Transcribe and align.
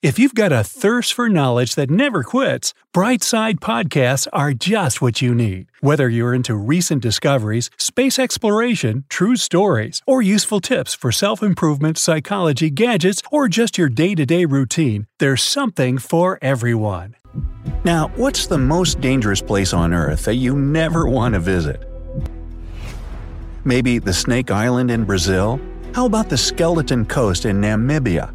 If 0.00 0.16
you've 0.16 0.36
got 0.36 0.52
a 0.52 0.62
thirst 0.62 1.12
for 1.12 1.28
knowledge 1.28 1.74
that 1.74 1.90
never 1.90 2.22
quits, 2.22 2.72
Brightside 2.94 3.54
Podcasts 3.54 4.28
are 4.32 4.52
just 4.52 5.02
what 5.02 5.20
you 5.20 5.34
need. 5.34 5.66
Whether 5.80 6.08
you're 6.08 6.32
into 6.32 6.54
recent 6.54 7.02
discoveries, 7.02 7.68
space 7.78 8.16
exploration, 8.16 9.06
true 9.08 9.34
stories, 9.34 10.00
or 10.06 10.22
useful 10.22 10.60
tips 10.60 10.94
for 10.94 11.10
self 11.10 11.42
improvement, 11.42 11.98
psychology, 11.98 12.70
gadgets, 12.70 13.22
or 13.32 13.48
just 13.48 13.76
your 13.76 13.88
day 13.88 14.14
to 14.14 14.24
day 14.24 14.44
routine, 14.44 15.08
there's 15.18 15.42
something 15.42 15.98
for 15.98 16.38
everyone. 16.40 17.16
Now, 17.82 18.12
what's 18.14 18.46
the 18.46 18.56
most 18.56 19.00
dangerous 19.00 19.42
place 19.42 19.72
on 19.72 19.92
Earth 19.92 20.26
that 20.26 20.36
you 20.36 20.54
never 20.56 21.08
want 21.08 21.34
to 21.34 21.40
visit? 21.40 21.82
Maybe 23.64 23.98
the 23.98 24.14
Snake 24.14 24.52
Island 24.52 24.92
in 24.92 25.02
Brazil? 25.02 25.60
How 25.92 26.06
about 26.06 26.28
the 26.28 26.38
Skeleton 26.38 27.04
Coast 27.04 27.46
in 27.46 27.60
Namibia? 27.60 28.32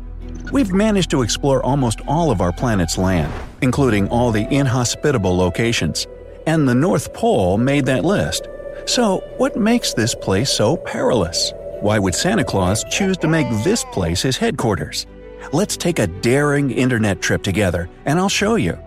We've 0.54 0.72
managed 0.72 1.10
to 1.10 1.24
explore 1.24 1.66
almost 1.66 2.02
all 2.08 2.30
of 2.30 2.40
our 2.40 2.52
planet's 2.52 2.96
land, 2.96 3.34
including 3.64 4.08
all 4.10 4.32
the 4.32 4.48
inhospitable 4.54 5.36
locations. 5.36 6.06
And 6.46 6.70
the 6.70 6.76
North 6.76 7.12
Pole 7.12 7.58
made 7.58 7.88
that 7.88 8.06
list. 8.06 8.48
So, 8.86 9.24
what 9.38 9.56
makes 9.56 9.96
this 9.96 10.14
place 10.14 10.52
so 10.52 10.78
perilous? 10.78 11.54
Why 11.82 11.98
would 11.98 12.14
Santa 12.14 12.44
Claus 12.44 12.84
choose 12.84 13.18
to 13.18 13.28
make 13.28 13.48
this 13.64 13.84
place 13.86 14.22
his 14.22 14.38
headquarters? 14.38 15.08
Let's 15.54 15.76
take 15.76 15.98
a 15.98 16.06
daring 16.06 16.70
internet 16.70 17.20
trip 17.20 17.42
together, 17.42 17.90
and 18.06 18.20
I'll 18.20 18.30
show 18.30 18.54
you. 18.54 18.78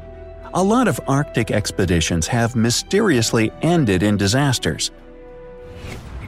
A 0.55 0.63
lot 0.63 0.87
of 0.87 1.01
Arctic 1.09 1.51
expeditions 1.51 2.29
have 2.29 2.55
mysteriously 2.55 3.51
ended 3.63 4.05
in 4.05 4.17
disasters. 4.17 4.93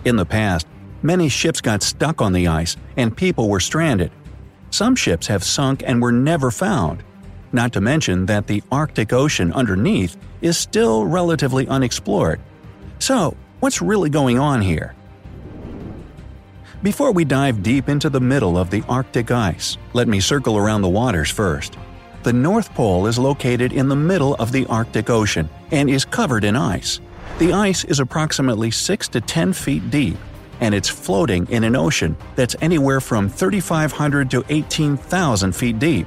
In 0.04 0.16
the 0.16 0.26
past, 0.26 0.66
many 1.02 1.28
ships 1.28 1.60
got 1.60 1.84
stuck 1.84 2.20
on 2.20 2.32
the 2.32 2.48
ice 2.48 2.76
and 2.96 3.16
people 3.16 3.48
were 3.48 3.60
stranded. 3.60 4.10
Some 4.70 4.94
ships 4.94 5.26
have 5.26 5.42
sunk 5.42 5.82
and 5.86 6.00
were 6.02 6.12
never 6.12 6.50
found. 6.50 7.02
Not 7.52 7.72
to 7.72 7.80
mention 7.80 8.26
that 8.26 8.46
the 8.46 8.62
Arctic 8.70 9.12
Ocean 9.12 9.52
underneath 9.52 10.16
is 10.42 10.58
still 10.58 11.06
relatively 11.06 11.66
unexplored. 11.68 12.40
So, 12.98 13.36
what's 13.60 13.80
really 13.80 14.10
going 14.10 14.38
on 14.38 14.60
here? 14.60 14.94
Before 16.82 17.10
we 17.10 17.24
dive 17.24 17.62
deep 17.62 17.88
into 17.88 18.08
the 18.08 18.20
middle 18.20 18.56
of 18.56 18.70
the 18.70 18.84
Arctic 18.88 19.30
ice, 19.30 19.76
let 19.94 20.06
me 20.06 20.20
circle 20.20 20.56
around 20.56 20.82
the 20.82 20.88
waters 20.88 21.30
first. 21.30 21.76
The 22.22 22.32
North 22.32 22.72
Pole 22.74 23.06
is 23.06 23.18
located 23.18 23.72
in 23.72 23.88
the 23.88 23.96
middle 23.96 24.34
of 24.34 24.52
the 24.52 24.66
Arctic 24.66 25.08
Ocean 25.08 25.48
and 25.70 25.88
is 25.88 26.04
covered 26.04 26.44
in 26.44 26.54
ice. 26.54 27.00
The 27.38 27.52
ice 27.52 27.84
is 27.84 28.00
approximately 28.00 28.70
6 28.70 29.08
to 29.08 29.20
10 29.20 29.52
feet 29.54 29.90
deep, 29.90 30.18
and 30.60 30.74
it's 30.74 30.88
floating 30.88 31.46
in 31.50 31.64
an 31.64 31.76
ocean 31.76 32.16
that's 32.36 32.56
anywhere 32.60 33.00
from 33.00 33.28
3,500 33.28 34.30
to 34.30 34.44
18,000 34.48 35.52
feet 35.52 35.78
deep. 35.78 36.06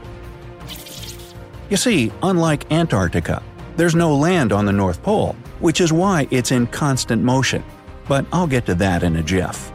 You 1.70 1.78
see, 1.78 2.12
unlike 2.22 2.72
Antarctica, 2.72 3.42
there's 3.78 3.96
no 3.96 4.16
land 4.16 4.52
on 4.52 4.66
the 4.66 4.74
North 4.74 5.02
Pole, 5.02 5.36
which 5.60 5.80
is 5.80 5.94
why 5.94 6.28
it's 6.32 6.52
in 6.52 6.68
constant 6.68 7.24
motion. 7.24 7.64
But 8.08 8.26
I'll 8.34 8.48
get 8.48 8.66
to 8.66 8.76
that 8.76 9.04
in 9.04 9.16
a 9.16 9.24
jiff. 9.24 9.72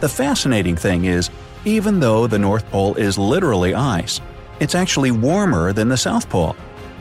The 0.00 0.08
fascinating 0.08 0.76
thing 0.76 1.06
is, 1.06 1.30
even 1.64 2.00
though 2.00 2.26
the 2.26 2.38
North 2.38 2.68
Pole 2.70 2.94
is 2.96 3.18
literally 3.18 3.74
ice, 3.74 4.20
it's 4.60 4.74
actually 4.74 5.10
warmer 5.10 5.72
than 5.72 5.88
the 5.88 5.96
South 5.96 6.28
Pole. 6.28 6.54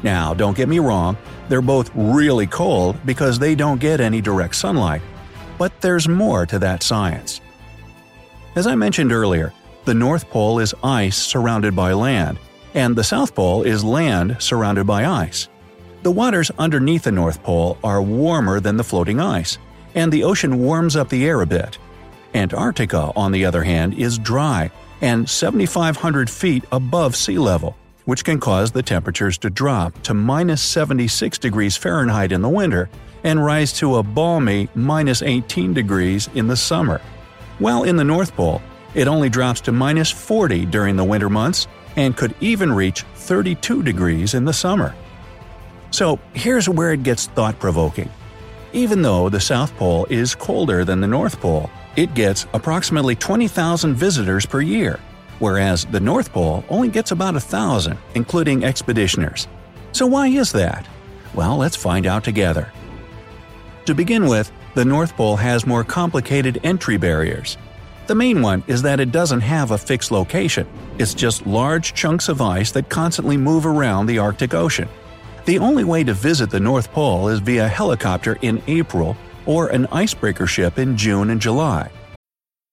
Now, 0.03 0.33
don't 0.33 0.55
get 0.55 0.69
me 0.69 0.79
wrong, 0.79 1.17
they're 1.49 1.61
both 1.61 1.91
really 1.93 2.47
cold 2.47 2.97
because 3.05 3.39
they 3.39 3.55
don't 3.55 3.79
get 3.79 3.99
any 3.99 4.21
direct 4.21 4.55
sunlight. 4.55 5.01
But 5.57 5.81
there's 5.81 6.07
more 6.07 6.45
to 6.45 6.59
that 6.59 6.83
science. 6.83 7.41
As 8.55 8.67
I 8.67 8.75
mentioned 8.75 9.11
earlier, 9.11 9.53
the 9.85 9.93
North 9.93 10.29
Pole 10.29 10.59
is 10.59 10.75
ice 10.83 11.17
surrounded 11.17 11.75
by 11.75 11.93
land, 11.93 12.39
and 12.73 12.95
the 12.95 13.03
South 13.03 13.33
Pole 13.33 13.63
is 13.63 13.83
land 13.83 14.37
surrounded 14.39 14.85
by 14.85 15.05
ice. 15.05 15.47
The 16.03 16.11
waters 16.11 16.51
underneath 16.57 17.03
the 17.03 17.11
North 17.11 17.41
Pole 17.43 17.77
are 17.83 18.01
warmer 18.01 18.59
than 18.59 18.77
the 18.77 18.83
floating 18.83 19.19
ice, 19.19 19.57
and 19.95 20.11
the 20.11 20.23
ocean 20.23 20.59
warms 20.59 20.95
up 20.95 21.09
the 21.09 21.25
air 21.25 21.41
a 21.41 21.45
bit. 21.45 21.77
Antarctica, 22.33 23.11
on 23.15 23.31
the 23.31 23.45
other 23.45 23.63
hand, 23.63 23.93
is 23.93 24.19
dry 24.19 24.69
and 25.01 25.29
7,500 25.29 26.29
feet 26.29 26.63
above 26.71 27.15
sea 27.15 27.37
level, 27.37 27.75
which 28.07 28.23
can 28.23 28.39
cause 28.39 28.71
the 28.71 28.81
temperatures 28.81 29.37
to 29.37 29.49
drop 29.49 30.01
to 30.01 30.13
minus 30.13 30.61
76 30.61 31.37
degrees 31.37 31.75
Fahrenheit 31.75 32.31
in 32.31 32.41
the 32.41 32.47
winter 32.47 32.89
and 33.25 33.43
rise 33.43 33.73
to 33.73 33.97
a 33.97 34.03
balmy 34.03 34.69
minus 34.75 35.21
18 35.21 35.73
degrees 35.73 36.29
in 36.33 36.47
the 36.47 36.55
summer. 36.55 37.01
While 37.59 37.83
in 37.83 37.97
the 37.97 38.05
North 38.05 38.33
Pole, 38.33 38.61
it 38.95 39.09
only 39.09 39.27
drops 39.27 39.59
to 39.61 39.73
minus 39.73 40.09
40 40.09 40.65
during 40.67 40.95
the 40.95 41.03
winter 41.03 41.29
months 41.29 41.67
and 41.97 42.15
could 42.15 42.33
even 42.39 42.71
reach 42.71 43.01
32 43.15 43.83
degrees 43.83 44.35
in 44.35 44.45
the 44.45 44.53
summer. 44.53 44.95
So 45.91 46.17
here's 46.33 46.69
where 46.69 46.93
it 46.93 47.03
gets 47.03 47.27
thought 47.27 47.59
provoking. 47.59 48.09
Even 48.71 49.01
though 49.01 49.27
the 49.27 49.41
South 49.41 49.75
Pole 49.75 50.07
is 50.09 50.33
colder 50.33 50.85
than 50.85 51.01
the 51.01 51.07
North 51.07 51.41
Pole, 51.41 51.69
it 51.97 52.13
gets 52.13 52.45
approximately 52.53 53.15
20,000 53.15 53.95
visitors 53.95 54.45
per 54.45 54.61
year, 54.61 54.97
whereas 55.39 55.85
the 55.85 55.99
North 55.99 56.31
Pole 56.31 56.63
only 56.69 56.89
gets 56.89 57.11
about 57.11 57.35
a 57.35 57.39
thousand, 57.39 57.97
including 58.15 58.61
expeditioners. 58.61 59.47
So 59.91 60.05
why 60.05 60.27
is 60.27 60.51
that? 60.51 60.87
Well, 61.33 61.57
let's 61.57 61.75
find 61.75 62.05
out 62.05 62.23
together. 62.23 62.71
To 63.85 63.95
begin 63.95 64.27
with, 64.27 64.51
the 64.75 64.85
North 64.85 65.15
Pole 65.15 65.37
has 65.37 65.65
more 65.65 65.83
complicated 65.83 66.59
entry 66.63 66.97
barriers. 66.97 67.57
The 68.07 68.15
main 68.15 68.41
one 68.41 68.63
is 68.67 68.81
that 68.83 68.99
it 68.99 69.11
doesn't 69.11 69.41
have 69.41 69.71
a 69.71 69.77
fixed 69.77 70.11
location, 70.11 70.67
it's 70.97 71.13
just 71.13 71.45
large 71.45 71.93
chunks 71.93 72.29
of 72.29 72.41
ice 72.41 72.71
that 72.71 72.89
constantly 72.89 73.37
move 73.37 73.65
around 73.65 74.05
the 74.05 74.19
Arctic 74.19 74.53
Ocean. 74.53 74.87
The 75.45 75.59
only 75.59 75.83
way 75.83 76.03
to 76.03 76.13
visit 76.13 76.49
the 76.49 76.59
North 76.59 76.91
Pole 76.91 77.29
is 77.29 77.39
via 77.39 77.67
helicopter 77.67 78.37
in 78.41 78.61
April 78.67 79.15
or 79.45 79.67
an 79.67 79.87
icebreaker 79.87 80.47
ship 80.47 80.77
in 80.77 80.97
June 80.97 81.29
and 81.29 81.41
July. 81.41 81.89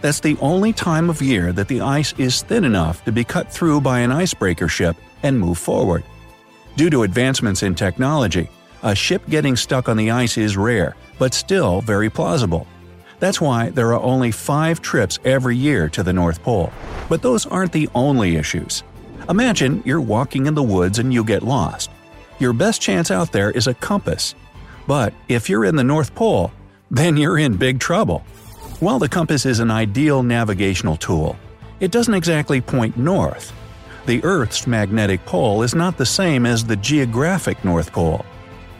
That's 0.00 0.20
the 0.20 0.36
only 0.40 0.72
time 0.72 1.10
of 1.10 1.20
year 1.20 1.52
that 1.52 1.68
the 1.68 1.82
ice 1.82 2.14
is 2.16 2.42
thin 2.42 2.64
enough 2.64 3.04
to 3.04 3.12
be 3.12 3.24
cut 3.24 3.52
through 3.52 3.82
by 3.82 4.00
an 4.00 4.10
icebreaker 4.10 4.68
ship 4.68 4.96
and 5.22 5.38
move 5.38 5.58
forward. 5.58 6.04
Due 6.76 6.90
to 6.90 7.02
advancements 7.02 7.62
in 7.62 7.74
technology, 7.74 8.48
a 8.82 8.94
ship 8.94 9.22
getting 9.28 9.56
stuck 9.56 9.88
on 9.88 9.98
the 9.98 10.10
ice 10.10 10.38
is 10.38 10.56
rare, 10.56 10.96
but 11.18 11.34
still 11.34 11.82
very 11.82 12.08
plausible. 12.08 12.66
That's 13.18 13.40
why 13.40 13.68
there 13.68 13.92
are 13.92 14.00
only 14.00 14.30
five 14.30 14.80
trips 14.80 15.18
every 15.26 15.54
year 15.54 15.90
to 15.90 16.02
the 16.02 16.12
North 16.14 16.42
Pole. 16.42 16.72
But 17.10 17.20
those 17.20 17.44
aren't 17.44 17.72
the 17.72 17.90
only 17.94 18.36
issues. 18.36 18.82
Imagine 19.28 19.82
you're 19.84 20.00
walking 20.00 20.46
in 20.46 20.54
the 20.54 20.62
woods 20.62 20.98
and 20.98 21.12
you 21.12 21.22
get 21.22 21.42
lost. 21.42 21.90
Your 22.38 22.54
best 22.54 22.80
chance 22.80 23.10
out 23.10 23.32
there 23.32 23.50
is 23.50 23.66
a 23.66 23.74
compass. 23.74 24.34
But 24.86 25.12
if 25.28 25.50
you're 25.50 25.66
in 25.66 25.76
the 25.76 25.84
North 25.84 26.14
Pole, 26.14 26.50
then 26.90 27.18
you're 27.18 27.38
in 27.38 27.58
big 27.58 27.78
trouble. 27.78 28.24
While 28.80 28.98
the 28.98 29.10
compass 29.10 29.44
is 29.44 29.60
an 29.60 29.70
ideal 29.70 30.22
navigational 30.22 30.96
tool, 30.96 31.36
it 31.80 31.90
doesn't 31.90 32.14
exactly 32.14 32.62
point 32.62 32.96
north. 32.96 33.52
The 34.06 34.24
Earth's 34.24 34.66
magnetic 34.66 35.22
pole 35.26 35.62
is 35.62 35.74
not 35.74 35.98
the 35.98 36.06
same 36.06 36.46
as 36.46 36.64
the 36.64 36.76
geographic 36.76 37.62
North 37.62 37.92
Pole. 37.92 38.24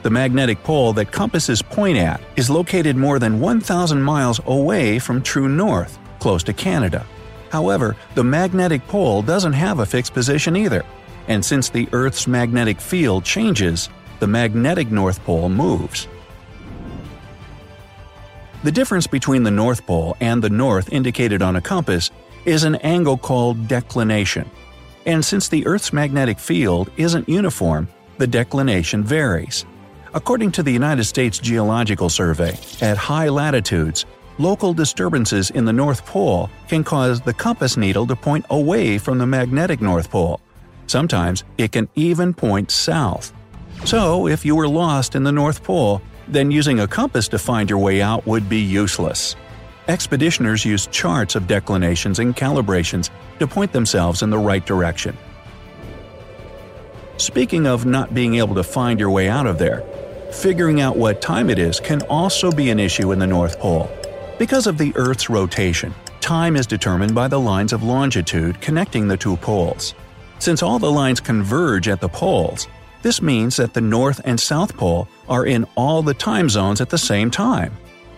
The 0.02 0.08
magnetic 0.08 0.64
pole 0.64 0.94
that 0.94 1.12
compasses 1.12 1.60
point 1.60 1.98
at 1.98 2.22
is 2.36 2.48
located 2.48 2.96
more 2.96 3.18
than 3.18 3.40
1,000 3.40 4.00
miles 4.00 4.40
away 4.46 4.98
from 4.98 5.20
true 5.20 5.50
north, 5.50 5.98
close 6.18 6.42
to 6.44 6.54
Canada. 6.54 7.04
However, 7.50 7.94
the 8.14 8.24
magnetic 8.24 8.86
pole 8.88 9.20
doesn't 9.20 9.52
have 9.52 9.80
a 9.80 9.86
fixed 9.86 10.14
position 10.14 10.56
either. 10.56 10.82
and 11.28 11.44
since 11.44 11.68
the 11.68 11.88
Earth's 11.92 12.26
magnetic 12.26 12.80
field 12.80 13.24
changes, 13.24 13.88
the 14.18 14.26
magnetic 14.26 14.90
North 14.90 15.22
Pole 15.24 15.48
moves. 15.48 16.08
The 18.62 18.72
difference 18.72 19.06
between 19.06 19.42
the 19.42 19.50
North 19.50 19.86
Pole 19.86 20.18
and 20.20 20.42
the 20.42 20.50
north 20.50 20.92
indicated 20.92 21.40
on 21.40 21.56
a 21.56 21.62
compass 21.62 22.10
is 22.44 22.64
an 22.64 22.74
angle 22.76 23.16
called 23.16 23.68
declination. 23.68 24.50
And 25.06 25.24
since 25.24 25.48
the 25.48 25.66
Earth's 25.66 25.94
magnetic 25.94 26.38
field 26.38 26.90
isn't 26.98 27.26
uniform, 27.26 27.88
the 28.18 28.26
declination 28.26 29.02
varies. 29.02 29.64
According 30.12 30.52
to 30.52 30.62
the 30.62 30.72
United 30.72 31.04
States 31.04 31.38
Geological 31.38 32.10
Survey, 32.10 32.58
at 32.82 32.98
high 32.98 33.30
latitudes, 33.30 34.04
local 34.36 34.74
disturbances 34.74 35.48
in 35.50 35.64
the 35.64 35.72
North 35.72 36.04
Pole 36.04 36.50
can 36.68 36.84
cause 36.84 37.22
the 37.22 37.32
compass 37.32 37.78
needle 37.78 38.06
to 38.08 38.16
point 38.16 38.44
away 38.50 38.98
from 38.98 39.16
the 39.16 39.26
magnetic 39.26 39.80
North 39.80 40.10
Pole. 40.10 40.38
Sometimes 40.86 41.44
it 41.56 41.72
can 41.72 41.88
even 41.94 42.34
point 42.34 42.70
south. 42.70 43.32
So, 43.86 44.26
if 44.26 44.44
you 44.44 44.54
were 44.54 44.68
lost 44.68 45.14
in 45.14 45.22
the 45.22 45.32
North 45.32 45.64
Pole, 45.64 46.02
then 46.32 46.50
using 46.50 46.80
a 46.80 46.88
compass 46.88 47.28
to 47.28 47.38
find 47.38 47.68
your 47.68 47.78
way 47.78 48.00
out 48.02 48.26
would 48.26 48.48
be 48.48 48.60
useless. 48.60 49.36
Expeditioners 49.88 50.64
use 50.64 50.86
charts 50.86 51.34
of 51.34 51.46
declinations 51.46 52.18
and 52.18 52.36
calibrations 52.36 53.10
to 53.38 53.46
point 53.46 53.72
themselves 53.72 54.22
in 54.22 54.30
the 54.30 54.38
right 54.38 54.64
direction. 54.64 55.16
Speaking 57.16 57.66
of 57.66 57.84
not 57.84 58.14
being 58.14 58.36
able 58.36 58.54
to 58.54 58.62
find 58.62 59.00
your 59.00 59.10
way 59.10 59.28
out 59.28 59.46
of 59.46 59.58
there, 59.58 59.82
figuring 60.32 60.80
out 60.80 60.96
what 60.96 61.20
time 61.20 61.50
it 61.50 61.58
is 61.58 61.80
can 61.80 62.02
also 62.02 62.52
be 62.52 62.70
an 62.70 62.78
issue 62.78 63.12
in 63.12 63.18
the 63.18 63.26
North 63.26 63.58
Pole. 63.58 63.90
Because 64.38 64.66
of 64.66 64.78
the 64.78 64.92
Earth's 64.96 65.28
rotation, 65.28 65.94
time 66.20 66.56
is 66.56 66.66
determined 66.66 67.14
by 67.14 67.28
the 67.28 67.40
lines 67.40 67.72
of 67.72 67.82
longitude 67.82 68.60
connecting 68.60 69.08
the 69.08 69.16
two 69.16 69.36
poles. 69.36 69.94
Since 70.38 70.62
all 70.62 70.78
the 70.78 70.90
lines 70.90 71.20
converge 71.20 71.88
at 71.88 72.00
the 72.00 72.08
poles, 72.08 72.68
this 73.02 73.22
means 73.22 73.56
that 73.56 73.74
the 73.74 73.80
North 73.80 74.20
and 74.24 74.38
South 74.38 74.76
Pole 74.76 75.08
are 75.28 75.46
in 75.46 75.66
all 75.74 76.02
the 76.02 76.14
time 76.14 76.48
zones 76.48 76.80
at 76.80 76.90
the 76.90 76.98
same 76.98 77.30
time. 77.30 77.76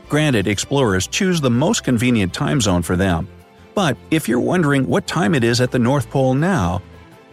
Granted, 0.09 0.47
explorers 0.47 1.07
choose 1.07 1.41
the 1.41 1.51
most 1.51 1.85
convenient 1.85 2.35
time 2.35 2.61
zone 2.61 2.83
for 2.83 2.97
them. 2.97 3.29
But 3.75 3.97
if 4.11 4.29
you're 4.29 4.41
wondering 4.41 4.87
what 4.87 5.07
time 5.07 5.35
it 5.35 5.45
is 5.45 5.61
at 5.61 5.71
the 5.71 5.79
North 5.79 6.11
Pole 6.11 6.35
now, 6.35 6.83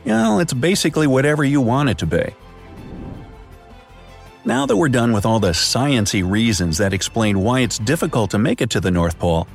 well, 0.05 0.39
it's 0.39 0.53
basically 0.53 1.07
whatever 1.07 1.43
you 1.43 1.59
want 1.59 1.89
it 1.89 1.97
to 1.97 2.05
be. 2.05 2.33
Now 4.45 4.65
that 4.65 4.77
we're 4.77 4.89
done 4.89 5.11
with 5.11 5.25
all 5.25 5.39
the 5.39 5.49
sciency 5.49 6.27
reasons 6.27 6.77
that 6.77 6.93
explain 6.93 7.41
why 7.41 7.59
it's 7.59 7.77
difficult 7.77 8.31
to 8.31 8.39
make 8.39 8.61
it 8.61 8.69
to 8.71 8.79
the 8.79 8.89
North 8.89 9.19
Pole, 9.19 9.47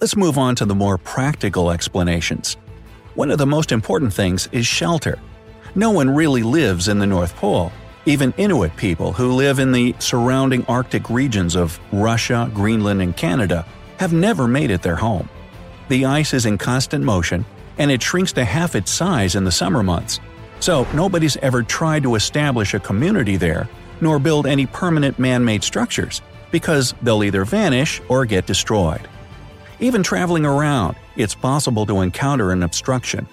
let's 0.00 0.16
move 0.16 0.36
on 0.36 0.56
to 0.56 0.64
the 0.64 0.74
more 0.74 0.98
practical 0.98 1.70
explanations. 1.70 2.56
One 3.14 3.30
of 3.30 3.38
the 3.38 3.46
most 3.46 3.70
important 3.70 4.12
things 4.12 4.48
is 4.50 4.66
shelter. 4.66 5.18
No 5.74 5.90
one 5.90 6.10
really 6.10 6.42
lives 6.42 6.88
in 6.88 6.98
the 6.98 7.06
North 7.06 7.34
Pole. 7.36 7.72
Even 8.04 8.34
Inuit 8.36 8.76
people 8.76 9.12
who 9.12 9.32
live 9.32 9.58
in 9.58 9.72
the 9.72 9.94
surrounding 9.98 10.64
Arctic 10.66 11.08
regions 11.08 11.54
of 11.54 11.78
Russia, 11.92 12.50
Greenland, 12.52 13.00
and 13.00 13.16
Canada 13.16 13.64
have 13.98 14.12
never 14.12 14.48
made 14.48 14.70
it 14.70 14.82
their 14.82 14.96
home. 14.96 15.28
The 15.88 16.04
ice 16.04 16.34
is 16.34 16.46
in 16.46 16.58
constant 16.58 17.04
motion, 17.04 17.44
and 17.78 17.90
it 17.90 18.02
shrinks 18.02 18.32
to 18.32 18.44
half 18.44 18.74
its 18.74 18.90
size 18.90 19.34
in 19.34 19.44
the 19.44 19.52
summer 19.52 19.82
months. 19.82 20.20
So 20.60 20.86
nobody's 20.94 21.36
ever 21.38 21.62
tried 21.62 22.02
to 22.02 22.16
establish 22.16 22.74
a 22.74 22.80
community 22.80 23.36
there 23.36 23.68
nor 24.02 24.18
build 24.18 24.46
any 24.46 24.66
permanent 24.66 25.18
man 25.18 25.44
made 25.44 25.62
structures, 25.62 26.20
because 26.50 26.92
they'll 27.02 27.24
either 27.24 27.44
vanish 27.44 28.02
or 28.08 28.26
get 28.26 28.46
destroyed. 28.46 29.08
Even 29.80 30.02
traveling 30.02 30.44
around, 30.44 30.96
it's 31.16 31.34
possible 31.34 31.86
to 31.86 32.00
encounter 32.00 32.50
an 32.50 32.64
obstruction. 32.64 33.26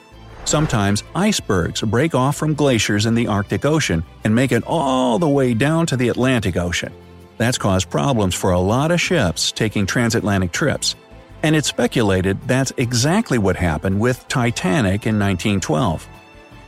Sometimes 0.49 1.03
icebergs 1.13 1.83
break 1.83 2.15
off 2.15 2.35
from 2.35 2.55
glaciers 2.55 3.05
in 3.05 3.13
the 3.13 3.27
Arctic 3.27 3.65
Ocean 3.65 4.03
and 4.23 4.33
make 4.33 4.51
it 4.51 4.63
all 4.65 5.19
the 5.19 5.29
way 5.29 5.53
down 5.53 5.85
to 5.85 5.95
the 5.95 6.09
Atlantic 6.09 6.57
Ocean. 6.57 6.91
That's 7.37 7.59
caused 7.59 7.91
problems 7.91 8.33
for 8.33 8.49
a 8.49 8.59
lot 8.59 8.89
of 8.89 8.99
ships 8.99 9.51
taking 9.51 9.85
transatlantic 9.85 10.51
trips. 10.51 10.95
And 11.43 11.55
it's 11.55 11.67
speculated 11.67 12.41
that's 12.47 12.73
exactly 12.77 13.37
what 13.37 13.57
happened 13.57 13.99
with 13.99 14.27
Titanic 14.27 15.05
in 15.05 15.19
1912. 15.19 16.07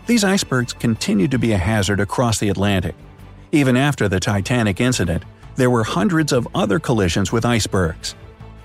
These 0.06 0.24
icebergs 0.24 0.74
continue 0.74 1.28
to 1.30 1.40
be 1.40 1.54
a 1.54 1.58
hazard 1.58 2.00
across 2.00 2.38
the 2.38 2.50
Atlantic, 2.50 2.94
even 3.52 3.76
after 3.76 4.08
the 4.08 4.20
Titanic 4.20 4.80
incident, 4.80 5.24
there 5.56 5.72
were 5.72 5.84
hundreds 5.84 6.32
of 6.32 6.48
other 6.54 6.78
collisions 6.80 7.32
with 7.32 7.46
icebergs. 7.48 8.14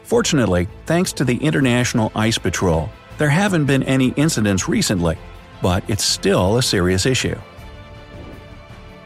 Fortunately, 0.02 0.68
thanks 0.84 1.14
to 1.14 1.24
the 1.24 1.38
International 1.38 2.12
Ice 2.14 2.36
Patrol, 2.36 2.90
there 3.18 3.28
haven't 3.28 3.66
been 3.66 3.82
any 3.82 4.08
incidents 4.10 4.68
recently, 4.68 5.18
but 5.62 5.82
it's 5.88 6.04
still 6.04 6.58
a 6.58 6.62
serious 6.62 7.06
issue. 7.06 7.36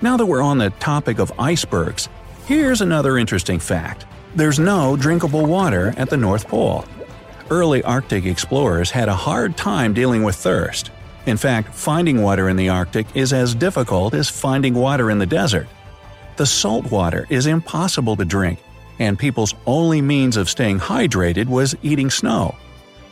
Now 0.02 0.16
that 0.16 0.26
we're 0.26 0.42
on 0.42 0.58
the 0.58 0.70
topic 0.70 1.18
of 1.18 1.32
icebergs, 1.38 2.08
here's 2.46 2.80
another 2.80 3.18
interesting 3.18 3.58
fact. 3.58 4.06
There's 4.34 4.58
no 4.58 4.96
drinkable 4.96 5.46
water 5.46 5.92
at 5.96 6.10
the 6.10 6.16
North 6.16 6.48
Pole. 6.48 6.84
Early 7.50 7.82
Arctic 7.82 8.24
explorers 8.24 8.90
had 8.90 9.08
a 9.08 9.14
hard 9.14 9.56
time 9.56 9.92
dealing 9.92 10.22
with 10.22 10.36
thirst, 10.36 10.90
in 11.26 11.36
fact, 11.36 11.74
finding 11.74 12.22
water 12.22 12.48
in 12.48 12.56
the 12.56 12.70
Arctic 12.70 13.06
is 13.14 13.32
as 13.32 13.54
difficult 13.54 14.14
as 14.14 14.30
finding 14.30 14.74
water 14.74 15.10
in 15.10 15.18
the 15.18 15.26
desert. 15.26 15.68
The 16.36 16.46
salt 16.46 16.90
water 16.90 17.26
is 17.28 17.46
impossible 17.46 18.16
to 18.16 18.24
drink, 18.24 18.58
and 18.98 19.18
people's 19.18 19.54
only 19.66 20.00
means 20.00 20.36
of 20.36 20.48
staying 20.48 20.78
hydrated 20.78 21.46
was 21.46 21.76
eating 21.82 22.10
snow. 22.10 22.54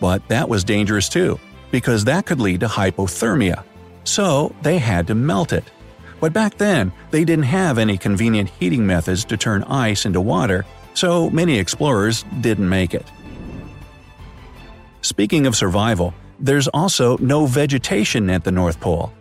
But 0.00 0.26
that 0.28 0.48
was 0.48 0.64
dangerous 0.64 1.08
too, 1.08 1.38
because 1.70 2.04
that 2.04 2.26
could 2.26 2.40
lead 2.40 2.60
to 2.60 2.66
hypothermia. 2.66 3.64
So 4.04 4.54
they 4.62 4.78
had 4.78 5.06
to 5.08 5.14
melt 5.14 5.52
it. 5.52 5.64
But 6.20 6.32
back 6.32 6.56
then, 6.56 6.92
they 7.10 7.24
didn't 7.24 7.44
have 7.44 7.78
any 7.78 7.96
convenient 7.96 8.50
heating 8.50 8.86
methods 8.86 9.24
to 9.26 9.36
turn 9.36 9.62
ice 9.64 10.04
into 10.04 10.20
water, 10.20 10.64
so 10.94 11.30
many 11.30 11.58
explorers 11.58 12.24
didn't 12.40 12.68
make 12.68 12.92
it. 12.94 13.06
Speaking 15.02 15.46
of 15.46 15.54
survival, 15.54 16.12
there's 16.40 16.68
also 16.68 17.16
no 17.18 17.46
vegetation 17.46 18.30
at 18.30 18.44
the 18.44 18.50
North 18.50 18.80
Pole. 18.80 19.12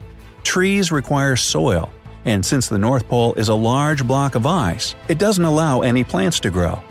Trees 0.43 0.91
require 0.91 1.35
soil, 1.35 1.91
and 2.25 2.45
since 2.45 2.67
the 2.67 2.79
North 2.79 3.07
Pole 3.07 3.35
is 3.35 3.49
a 3.49 3.53
large 3.53 4.05
block 4.07 4.35
of 4.35 4.47
ice, 4.47 4.95
it 5.07 5.19
doesn't 5.19 5.43
allow 5.43 5.81
any 5.81 6.03
plants 6.03 6.39
to 6.41 6.49
grow. 6.49 6.81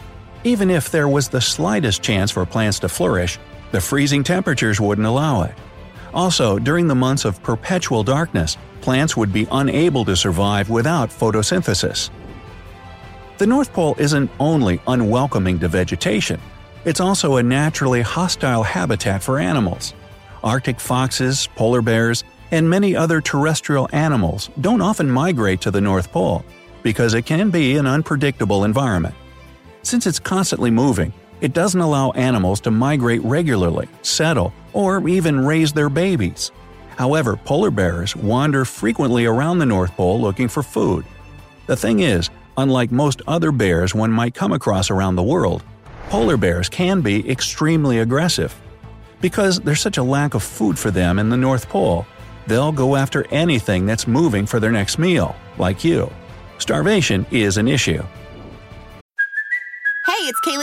Even 0.44 0.70
if 0.70 0.90
there 0.90 1.08
was 1.08 1.28
the 1.28 1.40
slightest 1.40 2.02
chance 2.02 2.30
for 2.30 2.46
plants 2.46 2.78
to 2.80 2.88
flourish, 2.88 3.38
the 3.72 3.80
freezing 3.80 4.22
temperatures 4.22 4.80
wouldn't 4.80 5.06
allow 5.06 5.42
it. 5.42 5.54
Also, 6.14 6.58
during 6.58 6.88
the 6.88 6.94
months 6.94 7.24
of 7.24 7.42
perpetual 7.42 8.02
darkness, 8.02 8.56
plants 8.80 9.16
would 9.16 9.32
be 9.32 9.46
unable 9.52 10.04
to 10.04 10.16
survive 10.16 10.70
without 10.70 11.10
photosynthesis. 11.10 12.10
The 13.38 13.46
North 13.46 13.72
Pole 13.72 13.96
isn't 13.98 14.30
only 14.40 14.80
unwelcoming 14.86 15.58
to 15.58 15.68
vegetation, 15.68 16.40
it's 16.86 17.00
also 17.00 17.34
a 17.34 17.42
naturally 17.42 18.00
hostile 18.00 18.62
habitat 18.62 19.20
for 19.20 19.40
animals. 19.40 19.92
Arctic 20.44 20.78
foxes, 20.78 21.48
polar 21.56 21.82
bears, 21.82 22.22
and 22.52 22.70
many 22.70 22.94
other 22.94 23.20
terrestrial 23.20 23.88
animals 23.92 24.50
don't 24.60 24.80
often 24.80 25.10
migrate 25.10 25.60
to 25.62 25.72
the 25.72 25.80
North 25.80 26.12
Pole 26.12 26.44
because 26.84 27.14
it 27.14 27.26
can 27.26 27.50
be 27.50 27.76
an 27.76 27.88
unpredictable 27.88 28.62
environment. 28.62 29.16
Since 29.82 30.06
it's 30.06 30.20
constantly 30.20 30.70
moving, 30.70 31.12
it 31.40 31.52
doesn't 31.52 31.80
allow 31.80 32.10
animals 32.12 32.60
to 32.60 32.70
migrate 32.70 33.22
regularly, 33.24 33.88
settle, 34.02 34.52
or 34.72 35.06
even 35.08 35.44
raise 35.44 35.72
their 35.72 35.88
babies. 35.88 36.50
However, 36.96 37.36
polar 37.36 37.70
bears 37.70 38.16
wander 38.16 38.64
frequently 38.64 39.26
around 39.26 39.58
the 39.58 39.66
North 39.66 39.92
Pole 39.96 40.20
looking 40.20 40.48
for 40.48 40.62
food. 40.62 41.04
The 41.66 41.76
thing 41.76 42.00
is, 42.00 42.30
unlike 42.56 42.90
most 42.90 43.22
other 43.26 43.52
bears 43.52 43.94
one 43.94 44.10
might 44.10 44.34
come 44.34 44.52
across 44.52 44.90
around 44.90 45.16
the 45.16 45.22
world, 45.22 45.62
polar 46.08 46.36
bears 46.36 46.68
can 46.68 47.02
be 47.02 47.28
extremely 47.30 47.98
aggressive. 47.98 48.54
Because 49.20 49.60
there's 49.60 49.80
such 49.80 49.98
a 49.98 50.02
lack 50.02 50.34
of 50.34 50.42
food 50.42 50.78
for 50.78 50.90
them 50.90 51.18
in 51.18 51.28
the 51.28 51.36
North 51.36 51.68
Pole, 51.68 52.06
they'll 52.46 52.72
go 52.72 52.96
after 52.96 53.26
anything 53.30 53.84
that's 53.84 54.06
moving 54.06 54.46
for 54.46 54.60
their 54.60 54.72
next 54.72 54.98
meal, 54.98 55.36
like 55.58 55.84
you. 55.84 56.10
Starvation 56.58 57.26
is 57.30 57.56
an 57.56 57.68
issue. 57.68 58.02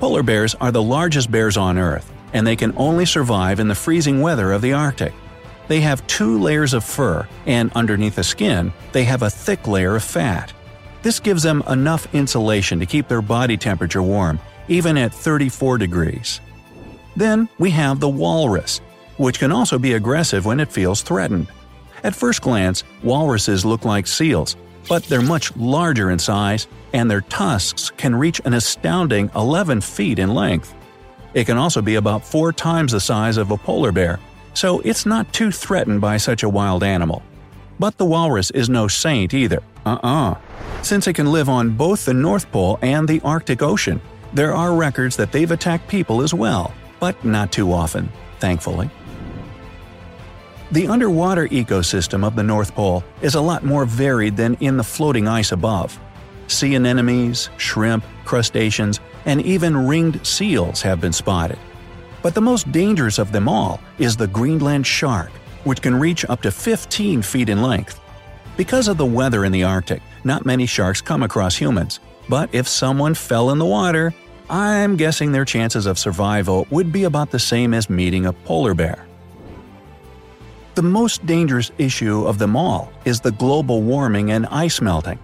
Polar 0.00 0.22
bears 0.22 0.54
are 0.54 0.72
the 0.72 0.82
largest 0.82 1.30
bears 1.30 1.58
on 1.58 1.76
Earth, 1.76 2.10
and 2.32 2.46
they 2.46 2.56
can 2.56 2.72
only 2.78 3.04
survive 3.04 3.60
in 3.60 3.68
the 3.68 3.74
freezing 3.74 4.22
weather 4.22 4.50
of 4.50 4.62
the 4.62 4.72
Arctic. 4.72 5.12
They 5.68 5.82
have 5.82 6.06
two 6.06 6.40
layers 6.40 6.72
of 6.72 6.84
fur, 6.84 7.28
and 7.44 7.70
underneath 7.74 8.16
the 8.16 8.24
skin, 8.24 8.72
they 8.92 9.04
have 9.04 9.20
a 9.20 9.28
thick 9.28 9.68
layer 9.68 9.96
of 9.96 10.02
fat. 10.02 10.54
This 11.02 11.20
gives 11.20 11.42
them 11.42 11.62
enough 11.68 12.12
insulation 12.14 12.80
to 12.80 12.86
keep 12.86 13.08
their 13.08 13.20
body 13.20 13.58
temperature 13.58 14.02
warm, 14.02 14.40
even 14.68 14.96
at 14.96 15.12
34 15.12 15.76
degrees. 15.76 16.40
Then 17.14 17.46
we 17.58 17.68
have 17.72 18.00
the 18.00 18.08
walrus, 18.08 18.78
which 19.18 19.38
can 19.38 19.52
also 19.52 19.78
be 19.78 19.92
aggressive 19.92 20.46
when 20.46 20.60
it 20.60 20.72
feels 20.72 21.02
threatened. 21.02 21.48
At 22.02 22.16
first 22.16 22.40
glance, 22.40 22.84
walruses 23.02 23.66
look 23.66 23.84
like 23.84 24.06
seals, 24.06 24.56
but 24.88 25.02
they're 25.04 25.22
much 25.22 25.54
larger 25.56 26.10
in 26.10 26.18
size, 26.18 26.66
and 26.92 27.10
their 27.10 27.20
tusks 27.22 27.90
can 27.96 28.14
reach 28.14 28.40
an 28.44 28.54
astounding 28.54 29.30
11 29.34 29.80
feet 29.80 30.18
in 30.18 30.34
length. 30.34 30.74
It 31.34 31.44
can 31.44 31.56
also 31.56 31.80
be 31.80 31.94
about 31.94 32.24
four 32.24 32.52
times 32.52 32.92
the 32.92 33.00
size 33.00 33.36
of 33.36 33.50
a 33.50 33.56
polar 33.56 33.92
bear, 33.92 34.18
so 34.54 34.80
it's 34.80 35.06
not 35.06 35.32
too 35.32 35.50
threatened 35.50 36.00
by 36.00 36.16
such 36.16 36.42
a 36.42 36.48
wild 36.48 36.82
animal. 36.82 37.22
But 37.78 37.96
the 37.96 38.04
walrus 38.04 38.50
is 38.50 38.68
no 38.68 38.88
saint 38.88 39.32
either. 39.32 39.62
Uh 39.86 39.98
uh 40.02 40.34
Since 40.82 41.06
it 41.06 41.14
can 41.14 41.32
live 41.32 41.48
on 41.48 41.70
both 41.70 42.04
the 42.04 42.14
North 42.14 42.50
Pole 42.52 42.78
and 42.82 43.08
the 43.08 43.20
Arctic 43.24 43.62
Ocean, 43.62 44.00
there 44.34 44.54
are 44.54 44.74
records 44.74 45.16
that 45.16 45.32
they've 45.32 45.50
attacked 45.50 45.88
people 45.88 46.20
as 46.20 46.34
well, 46.34 46.72
but 46.98 47.24
not 47.24 47.52
too 47.52 47.72
often, 47.72 48.10
thankfully. 48.38 48.90
The 50.72 50.86
underwater 50.86 51.48
ecosystem 51.48 52.24
of 52.24 52.36
the 52.36 52.44
North 52.44 52.76
Pole 52.76 53.02
is 53.22 53.34
a 53.34 53.40
lot 53.40 53.64
more 53.64 53.84
varied 53.84 54.36
than 54.36 54.54
in 54.60 54.76
the 54.76 54.84
floating 54.84 55.26
ice 55.26 55.50
above. 55.50 55.98
Sea 56.46 56.76
anemones, 56.76 57.50
shrimp, 57.56 58.04
crustaceans, 58.24 59.00
and 59.24 59.42
even 59.42 59.88
ringed 59.88 60.24
seals 60.24 60.80
have 60.82 61.00
been 61.00 61.12
spotted. 61.12 61.58
But 62.22 62.34
the 62.34 62.40
most 62.40 62.70
dangerous 62.70 63.18
of 63.18 63.32
them 63.32 63.48
all 63.48 63.80
is 63.98 64.16
the 64.16 64.28
Greenland 64.28 64.86
shark, 64.86 65.30
which 65.64 65.82
can 65.82 65.98
reach 65.98 66.24
up 66.26 66.40
to 66.42 66.52
15 66.52 67.20
feet 67.22 67.48
in 67.48 67.62
length. 67.62 67.98
Because 68.56 68.86
of 68.86 68.96
the 68.96 69.04
weather 69.04 69.44
in 69.44 69.50
the 69.50 69.64
Arctic, 69.64 70.02
not 70.22 70.46
many 70.46 70.66
sharks 70.66 71.00
come 71.00 71.24
across 71.24 71.56
humans, 71.56 71.98
but 72.28 72.48
if 72.54 72.68
someone 72.68 73.14
fell 73.14 73.50
in 73.50 73.58
the 73.58 73.66
water, 73.66 74.14
I'm 74.48 74.94
guessing 74.94 75.32
their 75.32 75.44
chances 75.44 75.86
of 75.86 75.98
survival 75.98 76.68
would 76.70 76.92
be 76.92 77.04
about 77.04 77.32
the 77.32 77.40
same 77.40 77.74
as 77.74 77.90
meeting 77.90 78.26
a 78.26 78.32
polar 78.32 78.74
bear. 78.74 79.09
The 80.74 80.82
most 80.82 81.26
dangerous 81.26 81.72
issue 81.78 82.24
of 82.26 82.38
them 82.38 82.54
all 82.54 82.92
is 83.04 83.20
the 83.20 83.32
global 83.32 83.82
warming 83.82 84.30
and 84.30 84.46
ice 84.46 84.80
melting. 84.80 85.18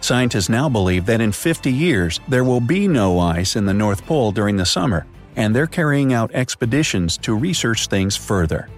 Scientists 0.00 0.48
now 0.48 0.68
believe 0.68 1.06
that 1.06 1.20
in 1.20 1.32
50 1.32 1.72
years 1.72 2.20
there 2.28 2.44
will 2.44 2.60
be 2.60 2.86
no 2.86 3.18
ice 3.18 3.56
in 3.56 3.64
the 3.64 3.74
North 3.74 4.04
Pole 4.04 4.30
during 4.30 4.56
the 4.56 4.66
summer, 4.66 5.06
and 5.36 5.56
they're 5.56 5.66
carrying 5.66 6.12
out 6.12 6.30
expeditions 6.34 7.16
to 7.18 7.34
research 7.34 7.86
things 7.86 8.16
further. 8.16 8.68